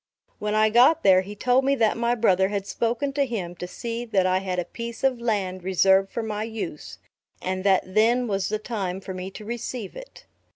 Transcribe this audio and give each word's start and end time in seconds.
When 0.39 0.55
I 0.55 0.71
got 0.71 1.03
there, 1.03 1.21
he 1.21 1.35
told 1.35 1.63
me 1.63 1.75
that 1.75 1.95
my 1.95 2.15
brother 2.15 2.47
had 2.49 2.65
spoken 2.65 3.13
to 3.13 3.23
him 3.27 3.53
to 3.57 3.67
see 3.67 4.03
that 4.03 4.25
I 4.25 4.39
had 4.39 4.57
a 4.57 4.65
piece 4.65 5.03
of 5.03 5.21
land 5.21 5.61
reserved 5.63 6.09
for 6.11 6.23
my 6.23 6.41
use; 6.43 6.97
and 7.39 7.63
that 7.65 7.83
then 7.85 8.25
was 8.27 8.49
the 8.49 8.57
time 8.57 8.99
for 8.99 9.13
me 9.13 9.29
to 9.29 9.45
receive 9.45 9.95
it. 9.95 10.25